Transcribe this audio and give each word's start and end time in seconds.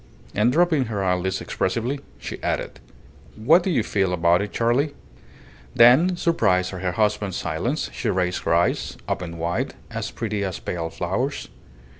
And 0.33 0.51
dropping 0.51 0.85
her 0.85 1.03
eyelids 1.03 1.41
expressively, 1.41 1.99
she 2.17 2.41
added 2.41 2.79
"What 3.35 3.61
do 3.61 3.69
you 3.69 3.83
feel 3.83 4.13
about 4.13 4.41
it, 4.41 4.51
Charley?" 4.51 4.95
Then, 5.75 6.17
surprised 6.17 6.73
at 6.73 6.81
her 6.81 6.93
husband's 6.93 7.37
silence, 7.37 7.87
she 7.93 8.09
raised 8.09 8.41
her 8.41 8.53
eyes, 8.55 8.97
opened 9.07 9.37
wide, 9.37 9.75
as 9.91 10.09
pretty 10.09 10.43
as 10.43 10.57
pale 10.57 10.89
flowers. 10.89 11.49